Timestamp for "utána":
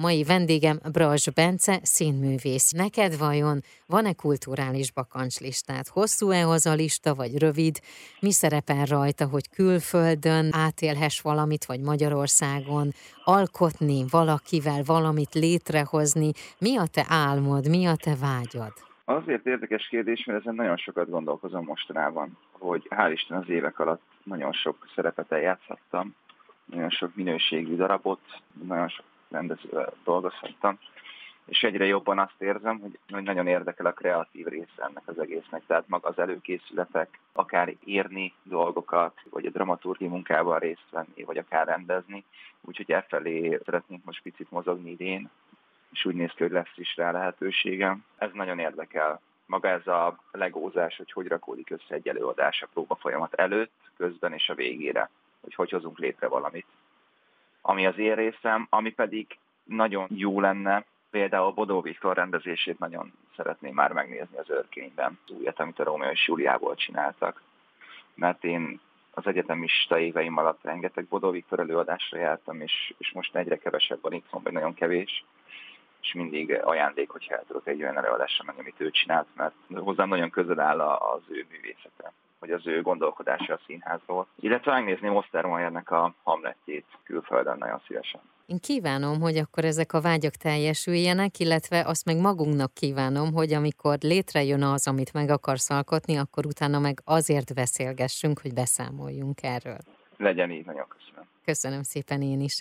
96.46-96.78